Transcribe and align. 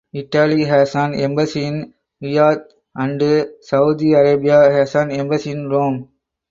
Italy 0.13 0.63
has 0.63 0.95
an 0.95 1.13
embassy 1.13 1.63
in 1.63 1.93
Riyadh 2.23 2.65
and 2.95 3.51
Saudi 3.61 4.13
Arabia 4.13 4.71
has 4.71 4.95
an 4.95 5.11
embassy 5.11 5.51
in 5.51 5.69
Rome. 5.69 6.09